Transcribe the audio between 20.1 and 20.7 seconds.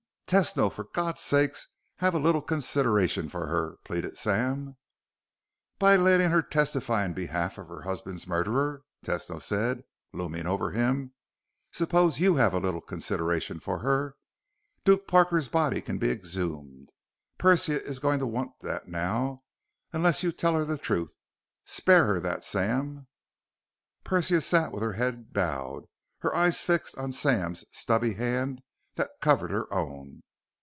you tell her